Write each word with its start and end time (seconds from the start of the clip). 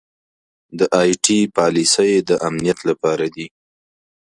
دا 0.77 0.85
ائ 1.01 1.11
ټي 1.23 1.37
پالیسۍ 1.55 2.11
د 2.27 2.29
امنیت 2.47 2.79
لپاره 2.89 3.25
دي. 3.35 3.47